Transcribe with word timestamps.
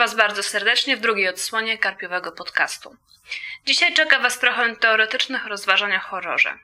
Was 0.00 0.14
bardzo 0.14 0.42
serdecznie 0.42 0.96
w 0.96 1.00
drugiej 1.00 1.28
odsłonie 1.28 1.78
Karpiowego 1.78 2.32
Podcastu. 2.32 2.96
Dzisiaj 3.66 3.94
czeka 3.94 4.18
Was 4.18 4.38
trochę 4.38 4.76
teoretycznych 4.76 5.46
rozważań 5.46 5.96
o 5.96 5.98
horrorze. 5.98 6.58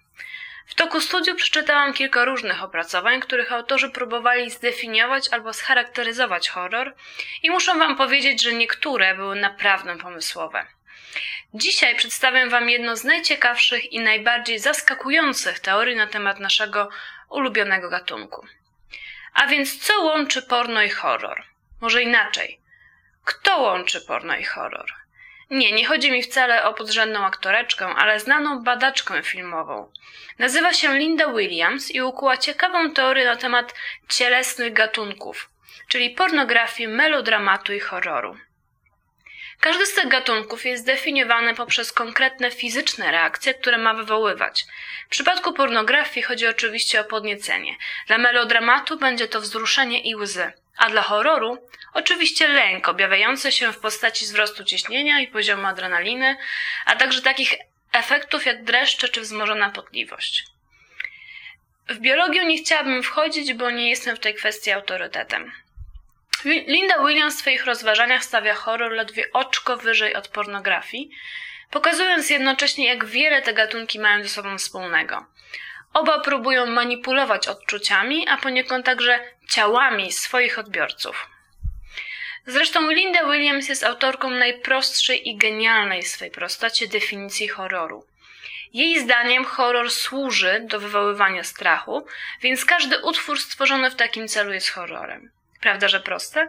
W 0.67 0.75
toku 0.75 1.01
studiów 1.01 1.37
przeczytałam 1.37 1.93
kilka 1.93 2.25
różnych 2.25 2.63
opracowań, 2.63 3.21
których 3.21 3.53
autorzy 3.53 3.91
próbowali 3.91 4.51
zdefiniować 4.51 5.29
albo 5.33 5.53
scharakteryzować 5.53 6.49
horror 6.49 6.95
i 7.43 7.51
muszę 7.51 7.75
Wam 7.75 7.97
powiedzieć, 7.97 8.43
że 8.43 8.53
niektóre 8.53 9.15
były 9.15 9.37
naprawdę 9.37 9.99
pomysłowe. 9.99 10.67
Dzisiaj 11.55 11.97
przedstawię 11.97 12.47
Wam 12.47 12.71
jedno 12.71 12.97
z 12.97 13.05
najciekawszych 13.05 13.93
i 13.93 14.01
najbardziej 14.01 14.59
zaskakujących 14.59 15.61
teorii 15.61 15.97
na 15.97 16.07
temat 16.07 16.41
naszego 16.41 16.89
ulubionego 17.31 17.91
gatunku. 17.91 18.47
A 19.35 19.47
więc 19.47 19.79
co 19.79 20.01
łączy 20.03 20.43
porno 20.43 20.83
i 20.83 20.89
horror? 20.89 21.43
Może 21.81 22.03
inaczej. 22.03 22.66
Kto 23.27 23.59
łączy 23.59 24.01
porno 24.01 24.37
i 24.37 24.45
horror? 24.45 24.93
Nie, 25.51 25.73
nie 25.73 25.87
chodzi 25.87 26.11
mi 26.11 26.23
wcale 26.23 26.65
o 26.65 26.75
podrzędną 26.75 27.25
aktoreczkę, 27.25 27.87
ale 27.87 28.21
znaną 28.21 28.63
badaczkę 28.63 29.23
filmową. 29.23 29.93
Nazywa 30.39 30.73
się 30.73 30.99
Linda 30.99 31.33
Williams 31.33 31.91
i 31.91 32.03
ukuła 32.03 32.37
ciekawą 32.37 32.91
teorię 32.91 33.25
na 33.25 33.37
temat 33.37 33.75
cielesnych 34.09 34.73
gatunków, 34.73 35.51
czyli 35.89 36.11
pornografii, 36.11 36.89
melodramatu 36.89 37.73
i 37.73 37.81
horroru. 37.81 38.37
Każdy 39.61 39.87
z 39.87 39.95
tych 39.95 40.09
gatunków 40.09 40.65
jest 40.65 40.83
zdefiniowany 40.83 41.55
poprzez 41.55 41.93
konkretne 41.93 42.51
fizyczne 42.51 43.11
reakcje, 43.11 43.55
które 43.55 43.79
ma 43.79 43.95
wywoływać. 43.95 44.65
W 45.07 45.11
przypadku 45.11 45.53
pornografii 45.53 46.27
chodzi 46.27 46.47
oczywiście 46.47 47.01
o 47.01 47.05
podniecenie. 47.05 47.77
Dla 48.07 48.19
melodramatu 48.19 48.99
będzie 48.99 49.29
to 49.29 49.41
wzruszenie 49.41 50.01
i 50.01 50.17
łzy. 50.17 50.53
A 50.77 50.91
dla 50.91 51.03
horroru 51.03 51.69
oczywiście 51.93 52.49
lęk 52.49 52.89
objawiający 52.89 53.53
się 53.53 53.73
w 53.73 53.79
postaci 53.79 54.25
wzrostu 54.25 54.65
ciśnienia 54.65 55.21
i 55.21 55.29
poziomu 55.29 55.67
adrenaliny, 55.67 56.37
a 56.85 56.97
także 56.97 57.23
takich 57.23 57.55
efektów 57.93 58.47
jak 58.47 58.65
dreszcze 58.65 59.09
czy 59.09 59.21
wzmożona 59.21 59.71
potliwość. 59.71 60.45
W 61.89 61.99
biologię 61.99 62.45
nie 62.45 62.59
chciałabym 62.59 63.03
wchodzić, 63.03 63.55
bo 63.55 63.71
nie 63.71 63.89
jestem 63.89 64.17
w 64.17 64.21
tej 64.21 64.35
kwestii 64.35 64.73
autorytetem. 64.73 65.53
Linda 66.45 67.05
Williams 67.07 67.37
w 67.37 67.39
swoich 67.39 67.65
rozważaniach 67.65 68.25
stawia 68.25 68.55
horror 68.55 68.93
ledwie 68.93 69.25
oczko 69.33 69.77
wyżej 69.77 70.15
od 70.15 70.29
pornografii, 70.29 71.11
pokazując 71.71 72.31
jednocześnie, 72.31 72.87
jak 72.87 73.05
wiele 73.05 73.43
te 73.43 73.55
gatunki 73.55 73.99
mają 73.99 74.23
ze 74.23 74.29
sobą 74.29 74.59
wspólnego. 74.59 75.27
Oba 75.97 76.21
próbują 76.21 76.67
manipulować 76.67 77.49
odczuciami, 77.49 78.29
a 78.29 78.37
poniekąd 78.37 78.87
także 78.87 79.21
ciałami 79.49 80.13
swoich 80.13 80.59
odbiorców. 80.59 81.29
Zresztą 82.47 82.91
Linda 82.91 83.25
Williams 83.25 83.69
jest 83.69 83.85
autorką 83.85 84.31
najprostszej 84.31 85.29
i 85.29 85.37
genialnej 85.37 86.03
w 86.03 86.09
swej 86.09 86.31
prostocie 86.31 86.89
definicji 86.89 87.49
horroru. 87.49 88.07
Jej 88.73 89.01
zdaniem 89.01 89.45
horror 89.45 89.91
służy 89.91 90.61
do 90.71 90.81
wywoływania 90.81 91.45
strachu, 91.45 92.07
więc 92.43 92.65
każdy 92.65 92.99
utwór 93.03 93.41
stworzony 93.41 93.91
w 93.91 93.97
takim 93.97 94.29
celu 94.29 94.53
jest 94.53 94.71
horrorem. 94.71 95.31
Prawda, 95.61 95.89
że 95.89 96.01
proste? 96.01 96.49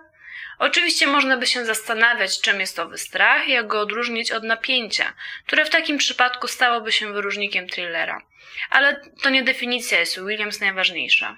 Oczywiście 0.60 1.08
można 1.08 1.38
by 1.38 1.48
się 1.48 1.66
zastanawiać, 1.66 2.42
czym 2.42 2.60
jest 2.60 2.80
owy 2.80 2.98
strach 2.98 3.48
jak 3.48 3.68
go 3.68 3.80
odróżnić 3.80 4.32
od 4.32 4.44
napięcia, 4.44 5.14
które 5.46 5.66
w 5.66 5.70
takim 5.70 5.98
przypadku 5.98 6.48
stałoby 6.48 6.92
się 6.92 7.14
wyróżnikiem 7.14 7.70
thrillera. 7.70 8.22
Ale 8.70 9.02
to 9.22 9.30
nie 9.30 9.44
definicja 9.44 10.00
jest 10.00 10.18
u 10.18 10.26
Williams 10.26 10.60
najważniejsza. 10.60 11.38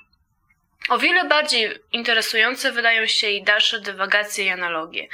O 0.90 0.98
wiele 0.98 1.26
bardziej 1.26 1.80
interesujące 1.92 2.72
wydają 2.72 3.08
się 3.08 3.28
jej 3.28 3.44
dalsze 3.44 3.80
dywagacje 3.80 4.46
i 4.46 4.50
analogie. 4.50 5.08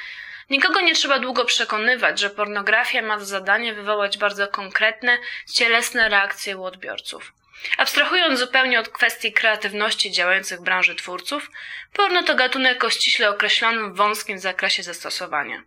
Nikogo 0.50 0.82
nie 0.82 0.96
trzeba 0.96 1.20
długo 1.20 1.46
przekonywać, 1.46 2.20
że 2.20 2.30
pornografia 2.30 3.02
ma 3.02 3.20
za 3.20 3.26
zadanie 3.26 3.74
wywołać 3.74 4.18
bardzo 4.18 4.48
konkretne, 4.48 5.18
cielesne 5.54 6.10
reakcje 6.10 6.58
u 6.58 6.64
odbiorców. 6.64 7.34
Abstrahując 7.78 8.40
zupełnie 8.40 8.80
od 8.80 8.90
kwestii 8.90 9.34
kreatywności 9.34 10.12
działających 10.12 10.60
w 10.60 10.64
branży 10.64 10.96
twórców, 10.96 11.52
porno 11.94 12.24
to 12.24 12.36
gatunek 12.36 12.84
o 12.84 12.90
ściśle 12.90 13.30
określonym 13.30 13.94
wąskim 13.94 14.40
zakresie 14.40 14.84
zastosowania. 14.84 15.64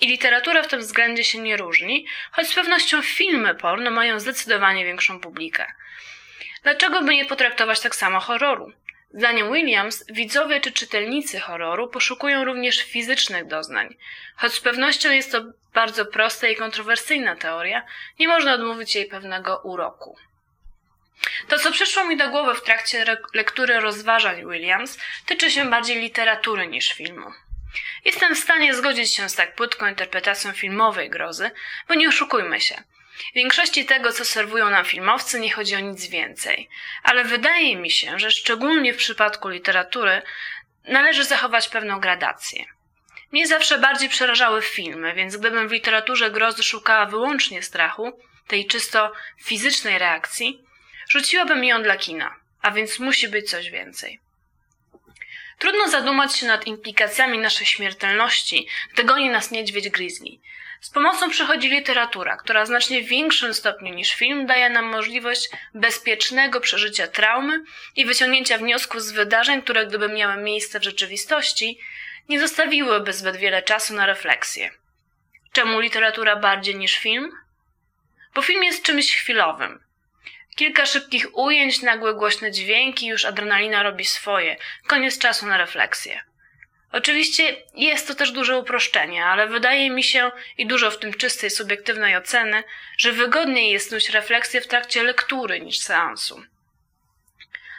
I 0.00 0.08
literatura 0.08 0.62
w 0.62 0.68
tym 0.68 0.80
względzie 0.80 1.24
się 1.24 1.38
nie 1.38 1.56
różni, 1.56 2.06
choć 2.32 2.48
z 2.48 2.54
pewnością 2.54 3.02
filmy 3.02 3.54
porno 3.54 3.90
mają 3.90 4.20
zdecydowanie 4.20 4.84
większą 4.84 5.20
publikę. 5.20 5.66
Dlaczego 6.62 7.02
by 7.02 7.14
nie 7.14 7.24
potraktować 7.24 7.80
tak 7.80 7.96
samo 7.96 8.20
horroru? 8.20 8.72
Zdaniem 9.10 9.52
Williams, 9.52 10.04
widzowie 10.10 10.60
czy 10.60 10.72
czytelnicy 10.72 11.40
horroru 11.40 11.88
poszukują 11.88 12.44
również 12.44 12.82
fizycznych 12.82 13.46
doznań. 13.46 13.96
Choć 14.36 14.52
z 14.52 14.60
pewnością 14.60 15.10
jest 15.10 15.32
to 15.32 15.44
bardzo 15.74 16.06
prosta 16.06 16.48
i 16.48 16.56
kontrowersyjna 16.56 17.36
teoria, 17.36 17.86
nie 18.18 18.28
można 18.28 18.54
odmówić 18.54 18.94
jej 18.94 19.06
pewnego 19.06 19.60
uroku. 19.64 20.16
To, 21.48 21.58
co 21.58 21.72
przyszło 21.72 22.04
mi 22.04 22.16
do 22.16 22.28
głowy 22.28 22.54
w 22.54 22.62
trakcie 22.62 23.18
lektury 23.34 23.80
rozważań 23.80 24.50
Williams, 24.50 24.98
tyczy 25.26 25.50
się 25.50 25.70
bardziej 25.70 26.00
literatury 26.00 26.66
niż 26.66 26.92
filmu. 26.92 27.32
Jestem 28.04 28.34
w 28.34 28.38
stanie 28.38 28.74
zgodzić 28.74 29.14
się 29.14 29.28
z 29.28 29.34
tak 29.34 29.54
płytką 29.54 29.86
interpretacją 29.86 30.52
filmowej 30.52 31.10
grozy, 31.10 31.50
bo 31.88 31.94
nie 31.94 32.08
oszukujmy 32.08 32.60
się. 32.60 32.82
W 33.32 33.34
większości 33.34 33.84
tego, 33.84 34.12
co 34.12 34.24
serwują 34.24 34.70
nam 34.70 34.84
filmowcy, 34.84 35.40
nie 35.40 35.52
chodzi 35.52 35.76
o 35.76 35.80
nic 35.80 36.06
więcej. 36.06 36.68
Ale 37.02 37.24
wydaje 37.24 37.76
mi 37.76 37.90
się, 37.90 38.18
że 38.18 38.30
szczególnie 38.30 38.94
w 38.94 38.96
przypadku 38.96 39.48
literatury 39.48 40.22
należy 40.84 41.24
zachować 41.24 41.68
pewną 41.68 42.00
gradację. 42.00 42.64
Mnie 43.32 43.46
zawsze 43.46 43.78
bardziej 43.78 44.08
przerażały 44.08 44.62
filmy, 44.62 45.14
więc 45.14 45.36
gdybym 45.36 45.68
w 45.68 45.72
literaturze 45.72 46.30
grozy 46.30 46.62
szukała 46.62 47.06
wyłącznie 47.06 47.62
strachu, 47.62 48.20
tej 48.46 48.66
czysto 48.66 49.12
fizycznej 49.44 49.98
reakcji, 49.98 50.62
rzuciłabym 51.08 51.64
ją 51.64 51.82
dla 51.82 51.96
kina, 51.96 52.34
a 52.62 52.70
więc 52.70 52.98
musi 52.98 53.28
być 53.28 53.50
coś 53.50 53.70
więcej. 53.70 54.20
Trudno 55.58 55.88
zadumać 55.88 56.36
się 56.36 56.46
nad 56.46 56.66
implikacjami 56.66 57.38
naszej 57.38 57.66
śmiertelności, 57.66 58.68
gdy 58.92 59.04
goni 59.04 59.28
nas 59.28 59.50
niedźwiedź 59.50 59.88
grizzly. 59.88 60.30
Z 60.80 60.90
pomocą 60.90 61.30
przychodzi 61.30 61.68
literatura, 61.68 62.36
która 62.36 62.64
w 62.64 62.66
znacznie 62.66 63.02
większym 63.02 63.54
stopniu 63.54 63.94
niż 63.94 64.14
film 64.14 64.46
daje 64.46 64.70
nam 64.70 64.84
możliwość 64.84 65.48
bezpiecznego 65.74 66.60
przeżycia 66.60 67.06
traumy 67.06 67.64
i 67.96 68.06
wyciągnięcia 68.06 68.58
wniosków 68.58 69.02
z 69.02 69.12
wydarzeń, 69.12 69.62
które 69.62 69.86
gdyby 69.86 70.08
miały 70.08 70.42
miejsce 70.42 70.80
w 70.80 70.84
rzeczywistości, 70.84 71.78
nie 72.28 72.40
zostawiłyby 72.40 73.12
zbyt 73.12 73.36
wiele 73.36 73.62
czasu 73.62 73.94
na 73.94 74.06
refleksję. 74.06 74.70
Czemu 75.52 75.80
literatura 75.80 76.36
bardziej 76.36 76.76
niż 76.76 76.98
film? 76.98 77.32
Bo 78.34 78.42
film 78.42 78.64
jest 78.64 78.82
czymś 78.82 79.16
chwilowym. 79.16 79.87
Kilka 80.58 80.86
szybkich 80.86 81.38
ujęć, 81.38 81.82
nagłe 81.82 82.14
głośne 82.14 82.50
dźwięki, 82.50 83.06
już 83.06 83.24
adrenalina 83.24 83.82
robi 83.82 84.04
swoje. 84.04 84.56
Koniec 84.86 85.18
czasu 85.18 85.46
na 85.46 85.58
refleksję. 85.58 86.20
Oczywiście 86.92 87.56
jest 87.74 88.08
to 88.08 88.14
też 88.14 88.32
duże 88.32 88.58
uproszczenie, 88.58 89.24
ale 89.24 89.46
wydaje 89.46 89.90
mi 89.90 90.02
się, 90.02 90.30
i 90.56 90.66
dużo 90.66 90.90
w 90.90 90.98
tym 90.98 91.14
czystej, 91.14 91.50
subiektywnej 91.50 92.16
oceny, 92.16 92.64
że 92.96 93.12
wygodniej 93.12 93.70
jest 93.70 93.92
nuć 93.92 94.08
refleksję 94.08 94.60
w 94.60 94.66
trakcie 94.66 95.02
lektury 95.02 95.60
niż 95.60 95.78
seansu. 95.78 96.42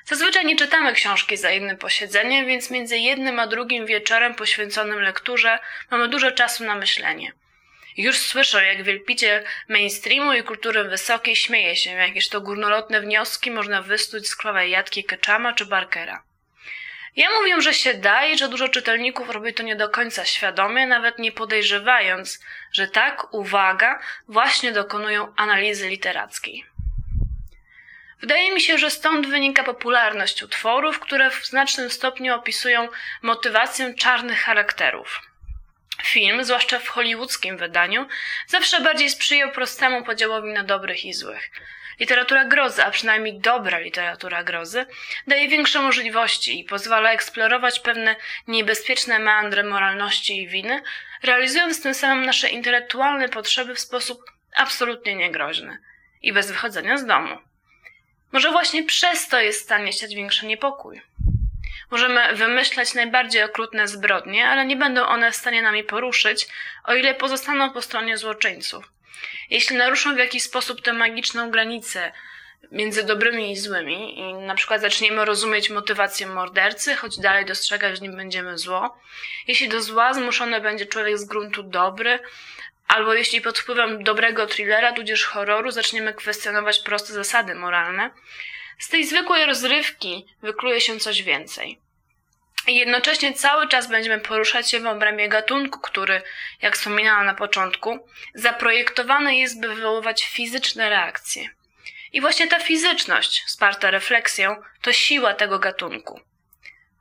Zazwyczaj 0.06 0.46
nie 0.46 0.56
czytamy 0.56 0.94
książki 0.94 1.38
za 1.38 1.52
jednym 1.52 1.78
posiedzeniem, 1.78 2.46
więc 2.46 2.72
między 2.72 2.98
jednym 2.98 3.40
a 3.40 3.48
drugim 3.48 3.86
wieczorem 3.86 4.36
poświęconym 4.36 5.00
lekturze 5.00 5.60
mamy 5.92 6.08
dużo 6.08 6.32
czasu 6.32 6.64
na 6.64 6.76
myślenie. 6.76 7.32
Już 7.98 8.18
słyszę, 8.18 8.66
jak 8.66 8.84
wielbiciel 8.84 9.44
mainstreamu 9.68 10.34
i 10.34 10.44
kultury 10.44 10.84
wysokiej 10.84 11.36
śmieje 11.36 11.76
się, 11.76 11.92
jakież 11.92 12.30
to 12.30 12.42
górnolotne 12.42 13.02
wnioski 13.02 13.52
można 13.52 13.82
wystuć 13.82 14.28
z 14.28 14.36
krwawej 14.36 14.72
jadki 14.72 15.04
Keczama 15.04 15.54
czy 15.54 15.66
Barkera. 15.66 16.24
Ja 17.16 17.30
mówię, 17.32 17.62
że 17.62 17.74
się 17.74 17.94
da 17.94 18.26
i 18.26 18.38
że 18.38 18.50
dużo 18.50 18.70
czytelników 18.70 19.30
robi 19.30 19.54
to 19.54 19.64
nie 19.64 19.76
do 19.76 19.90
końca 19.90 20.26
świadomie, 20.26 20.88
nawet 20.88 21.20
nie 21.20 21.32
podejrzewając, 21.32 22.40
że 22.72 22.88
tak, 22.88 23.34
uwaga, 23.34 24.00
właśnie 24.28 24.72
dokonują 24.72 25.34
analizy 25.36 25.90
literackiej. 25.90 26.66
Wydaje 28.22 28.52
mi 28.52 28.62
się, 28.62 28.78
że 28.78 28.90
stąd 28.90 29.28
wynika 29.28 29.64
popularność 29.64 30.44
utworów, 30.44 31.00
które 31.00 31.32
w 31.32 31.46
znacznym 31.46 31.90
stopniu 31.90 32.36
opisują 32.36 32.88
motywację 33.22 33.94
czarnych 33.94 34.40
charakterów. 34.40 35.29
Film, 36.04 36.44
zwłaszcza 36.44 36.80
w 36.80 36.88
hollywoodzkim 36.88 37.58
wydaniu, 37.58 38.08
zawsze 38.48 38.82
bardziej 38.82 39.10
sprzyjał 39.10 39.52
prostemu 39.52 40.04
podziałowi 40.04 40.54
na 40.54 40.64
dobrych 40.64 41.06
i 41.06 41.14
złych. 41.14 41.52
Literatura 42.00 42.46
grozy, 42.46 42.84
a 42.84 42.92
przynajmniej 42.92 43.40
dobra 43.40 43.80
literatura 43.80 44.44
grozy, 44.44 44.86
daje 45.28 45.48
większe 45.48 45.82
możliwości 45.82 46.60
i 46.60 46.64
pozwala 46.64 47.12
eksplorować 47.12 47.80
pewne 47.80 48.16
niebezpieczne 48.48 49.20
meandry 49.20 49.64
moralności 49.64 50.42
i 50.42 50.48
winy, 50.48 50.82
realizując 51.24 51.84
tym 51.84 51.94
samym 51.94 52.26
nasze 52.26 52.50
intelektualne 52.50 53.30
potrzeby 53.30 53.76
w 53.76 53.80
sposób 53.80 54.22
absolutnie 54.56 55.16
niegroźny 55.16 55.78
i 56.22 56.34
bez 56.34 56.52
wychodzenia 56.52 56.98
z 56.98 57.06
domu. 57.06 57.38
Może 58.32 58.52
właśnie 58.52 58.84
przez 58.84 59.28
to 59.28 59.40
jest 59.40 59.62
w 59.62 59.64
stanie 59.64 59.94
siać 59.94 60.16
większy 60.16 60.46
niepokój. 60.46 61.02
Możemy 61.92 62.36
wymyślać 62.36 62.94
najbardziej 62.94 63.44
okrutne 63.44 63.88
zbrodnie, 63.88 64.48
ale 64.48 64.66
nie 64.66 64.76
będą 64.76 65.06
one 65.06 65.32
w 65.32 65.36
stanie 65.36 65.62
nami 65.62 65.84
poruszyć, 65.84 66.48
o 66.84 66.96
ile 66.96 67.16
pozostaną 67.16 67.70
po 67.70 67.82
stronie 67.82 68.18
złoczyńców. 68.18 68.92
Jeśli 69.50 69.76
naruszą 69.76 70.16
w 70.16 70.18
jakiś 70.18 70.44
sposób 70.44 70.82
tę 70.82 70.94
magiczną 70.94 71.52
granicę 71.52 72.12
między 72.72 73.04
dobrymi 73.04 73.52
i 73.52 73.58
złymi 73.58 74.20
i 74.20 74.34
na 74.34 74.56
przykład 74.56 74.82
zaczniemy 74.82 75.26
rozumieć 75.26 75.70
motywację 75.70 76.28
mordercy, 76.28 76.96
choć 76.96 77.20
dalej 77.20 77.46
dostrzegać 77.46 78.00
w 78.00 78.02
nim 78.02 78.16
będziemy 78.16 78.58
zło, 78.58 78.98
jeśli 79.48 79.70
do 79.70 79.82
zła 79.82 80.14
zmuszony 80.14 80.62
będzie 80.62 80.86
człowiek 80.86 81.18
z 81.18 81.26
gruntu 81.26 81.64
dobry, 81.64 82.20
albo 82.88 83.14
jeśli 83.14 83.42
pod 83.42 83.60
wpływem 83.60 84.04
dobrego 84.04 84.48
thrillera, 84.48 84.94
tudzież 84.94 85.26
horroru 85.26 85.72
zaczniemy 85.72 86.14
kwestionować 86.14 86.80
proste 86.80 87.14
zasady 87.14 87.56
moralne, 87.56 88.10
z 88.80 88.90
tej 88.90 89.06
zwykłej 89.06 89.46
rozrywki 89.46 90.26
wykluje 90.42 90.82
się 90.82 91.00
coś 91.00 91.24
więcej. 91.24 91.80
I 92.68 92.76
jednocześnie 92.76 93.34
cały 93.34 93.68
czas 93.68 93.88
będziemy 93.88 94.20
poruszać 94.20 94.72
się 94.72 94.80
w 94.80 94.88
obrębie 94.88 95.30
gatunku, 95.30 95.80
który, 95.80 96.22
jak 96.62 96.78
wspominałam 96.78 97.26
na 97.26 97.34
początku, 97.34 98.00
zaprojektowany 98.34 99.36
jest, 99.36 99.62
by 99.62 99.76
wywoływać 99.76 100.26
fizyczne 100.26 100.90
reakcje. 100.90 101.50
I 102.14 102.22
właśnie 102.22 102.48
ta 102.48 102.60
fizyczność, 102.60 103.44
wsparta 103.48 103.92
refleksją, 103.92 104.56
to 104.82 104.94
siła 104.94 105.34
tego 105.34 105.60
gatunku. 105.60 106.22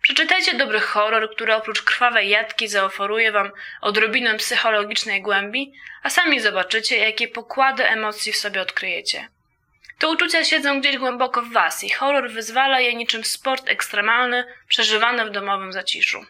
Przeczytajcie 0.02 0.54
dobry 0.54 0.80
horror, 0.80 1.34
który 1.34 1.54
oprócz 1.54 1.82
krwawej 1.82 2.28
jadki 2.28 2.68
zaoferuje 2.68 3.32
wam 3.32 3.50
odrobinę 3.80 4.36
psychologicznej 4.36 5.22
głębi, 5.22 5.72
a 6.02 6.10
sami 6.10 6.40
zobaczycie, 6.40 6.98
jakie 6.98 7.28
pokłady 7.28 7.88
emocji 7.88 8.32
w 8.32 8.36
sobie 8.36 8.62
odkryjecie. 8.62 9.28
Te 9.98 10.08
uczucia 10.08 10.44
siedzą 10.44 10.80
gdzieś 10.80 10.98
głęboko 10.98 11.42
w 11.42 11.52
was 11.52 11.84
i 11.84 11.90
horror 11.90 12.30
wyzwala 12.30 12.80
je 12.80 12.94
niczym 12.94 13.24
sport 13.24 13.68
ekstremalny 13.68 14.44
przeżywany 14.68 15.26
w 15.26 15.30
domowym 15.30 15.72
zaciszu. 15.72 16.26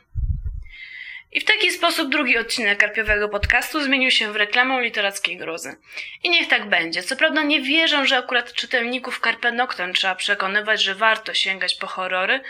I 1.32 1.40
w 1.40 1.44
taki 1.44 1.70
sposób 1.70 2.08
drugi 2.08 2.38
odcinek 2.38 2.78
karpiowego 2.78 3.28
podcastu 3.28 3.82
zmienił 3.82 4.10
się 4.10 4.32
w 4.32 4.36
reklamę 4.36 4.82
literackiej 4.82 5.36
grozy. 5.36 5.76
I 6.22 6.30
niech 6.30 6.48
tak 6.48 6.68
będzie. 6.68 7.02
Co 7.02 7.16
prawda 7.16 7.42
nie 7.42 7.60
wierzę, 7.62 8.06
że 8.06 8.16
akurat 8.16 8.52
czytelników 8.52 9.20
Carpe 9.20 9.52
trzeba 9.94 10.14
przekonywać, 10.14 10.82
że 10.82 10.94
warto 10.94 11.34
sięgać 11.34 11.74
po 11.74 11.86
horrory, 11.86 12.40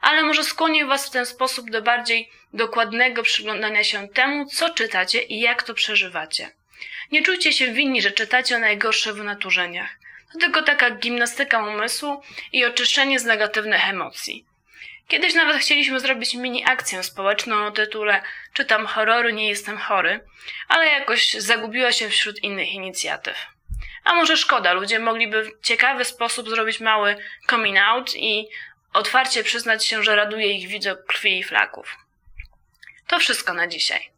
ale 0.00 0.22
może 0.22 0.44
skłonię 0.44 0.86
was 0.86 1.06
w 1.06 1.10
ten 1.10 1.26
sposób 1.26 1.70
do 1.70 1.82
bardziej 1.82 2.30
dokładnego 2.52 3.22
przyglądania 3.22 3.84
się 3.84 4.08
temu, 4.08 4.46
co 4.46 4.70
czytacie 4.70 5.22
i 5.22 5.40
jak 5.40 5.62
to 5.62 5.74
przeżywacie. 5.74 6.50
Nie 7.12 7.22
czujcie 7.22 7.52
się 7.52 7.72
winni, 7.72 8.02
że 8.02 8.10
czytacie 8.10 8.56
o 8.56 8.58
najgorszych 8.58 9.14
wynaturzeniach. 9.14 10.07
To 10.32 10.38
tylko 10.38 10.62
taka 10.62 10.90
gimnastyka 10.90 11.66
umysłu 11.66 12.22
i 12.52 12.64
oczyszczenie 12.64 13.20
z 13.20 13.24
negatywnych 13.24 13.88
emocji. 13.88 14.44
Kiedyś 15.08 15.34
nawet 15.34 15.56
chcieliśmy 15.56 16.00
zrobić 16.00 16.34
mini 16.34 16.64
akcję 16.64 17.02
społeczną 17.02 17.66
o 17.66 17.70
tytule 17.70 18.22
Czytam 18.52 18.86
horrory, 18.86 19.32
nie 19.32 19.48
jestem 19.48 19.78
chory, 19.78 20.20
ale 20.68 20.86
jakoś 20.86 21.32
zagubiła 21.32 21.92
się 21.92 22.08
wśród 22.08 22.42
innych 22.42 22.72
inicjatyw. 22.72 23.46
A 24.04 24.14
może 24.14 24.36
szkoda, 24.36 24.72
ludzie 24.72 24.98
mogliby 24.98 25.44
w 25.44 25.60
ciekawy 25.66 26.04
sposób 26.04 26.48
zrobić 26.48 26.80
mały 26.80 27.16
coming 27.50 27.78
out 27.78 28.16
i 28.16 28.48
otwarcie 28.92 29.44
przyznać 29.44 29.86
się, 29.86 30.02
że 30.02 30.16
raduje 30.16 30.52
ich 30.52 30.68
widok 30.68 31.06
krwi 31.06 31.38
i 31.38 31.44
flaków. 31.44 31.96
To 33.06 33.18
wszystko 33.18 33.54
na 33.54 33.66
dzisiaj. 33.66 34.10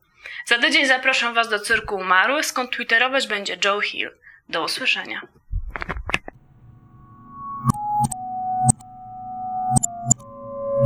Za 0.46 0.58
tydzień 0.58 0.86
zapraszam 0.86 1.34
Was 1.34 1.48
do 1.48 1.58
Cyrku 1.58 1.96
Umarłych, 1.96 2.46
skąd 2.46 2.70
twitterować 2.70 3.26
będzie 3.26 3.56
Joe 3.64 3.80
Hill. 3.80 4.10
Do 4.48 4.64
usłyszenia. 4.64 5.20